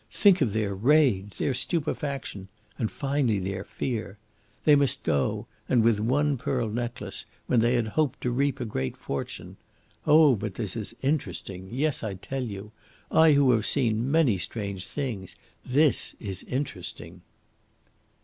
Think 0.11 0.41
of 0.41 0.51
their 0.53 0.73
rage, 0.73 1.37
their 1.37 1.53
stupefaction, 1.53 2.47
and 2.79 2.91
finally 2.91 3.37
their 3.37 3.63
fear! 3.63 4.17
They 4.65 4.73
must 4.75 5.03
go, 5.03 5.45
and 5.69 5.83
with 5.83 5.99
one 5.99 6.37
pearl 6.39 6.69
necklace, 6.69 7.27
when 7.45 7.59
they 7.59 7.75
had 7.75 7.89
hoped 7.89 8.19
to 8.21 8.31
reap 8.31 8.59
a 8.59 8.65
great 8.65 8.97
fortune. 8.97 9.57
Oh, 10.07 10.33
but 10.35 10.55
this 10.55 10.75
is 10.75 10.95
interesting 11.03 11.69
yes, 11.71 12.01
I 12.03 12.15
tell 12.15 12.41
you 12.43 12.71
I, 13.11 13.33
who 13.33 13.51
have 13.51 13.67
seen 13.67 14.09
many 14.09 14.39
strange 14.39 14.87
things 14.87 15.35
this 15.63 16.15
is 16.19 16.41
interesting." 16.47 17.21